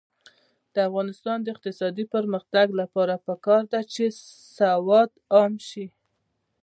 د 0.73 0.75
افغانستان 0.89 1.37
د 1.41 1.47
اقتصادي 1.55 2.05
پرمختګ 2.13 2.67
لپاره 2.81 3.15
پکار 3.27 3.63
ده 3.71 3.81
چې 3.93 4.05
سواد 4.57 5.11
عام 5.35 5.53
شي. 5.69 5.85